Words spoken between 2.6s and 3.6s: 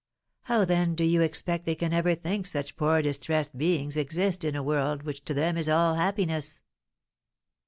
poor distressed